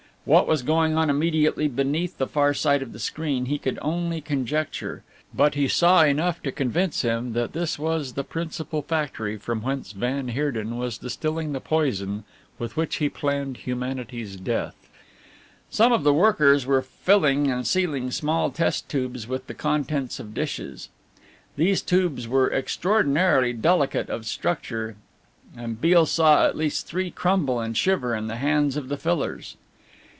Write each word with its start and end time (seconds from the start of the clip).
What 0.23 0.45
was 0.47 0.61
going 0.61 0.97
on 0.97 1.09
immediately 1.09 1.67
beneath 1.67 2.19
the 2.19 2.27
far 2.27 2.53
side 2.53 2.83
of 2.83 2.93
the 2.93 2.99
screen 2.99 3.45
he 3.45 3.57
could 3.57 3.79
only 3.81 4.21
conjecture. 4.21 5.01
But 5.33 5.55
he 5.55 5.67
saw 5.67 6.03
enough 6.03 6.43
to 6.43 6.51
convince 6.51 7.01
him 7.01 7.33
that 7.33 7.53
this 7.53 7.79
was 7.79 8.13
the 8.13 8.23
principal 8.23 8.83
factory, 8.83 9.37
from 9.37 9.63
whence 9.63 9.93
van 9.93 10.27
Heerden 10.27 10.77
was 10.77 10.99
distilling 10.99 11.53
the 11.53 11.59
poison 11.59 12.23
with 12.59 12.77
which 12.77 12.97
he 12.97 13.09
planned 13.09 13.57
humanity's 13.57 14.35
death. 14.35 14.75
Some 15.71 15.91
of 15.91 16.03
the 16.03 16.13
workers 16.13 16.67
were 16.67 16.83
filling 16.83 17.49
and 17.49 17.65
sealing 17.65 18.11
small 18.11 18.51
test 18.51 18.87
tubes 18.87 19.27
with 19.27 19.47
the 19.47 19.55
contents 19.55 20.19
of 20.19 20.35
dishes. 20.35 20.89
These 21.55 21.81
tubes 21.81 22.27
were 22.27 22.47
extraordinarily 22.53 23.53
delicate 23.53 24.11
of 24.11 24.27
structure, 24.27 24.97
and 25.57 25.81
Beale 25.81 26.05
saw 26.05 26.45
at 26.45 26.55
least 26.55 26.85
three 26.85 27.09
crumble 27.09 27.59
and 27.59 27.75
shiver 27.75 28.13
in 28.13 28.27
the 28.27 28.35
hands 28.35 28.77
of 28.77 28.87
the 28.87 28.97
fillers. 28.97 29.57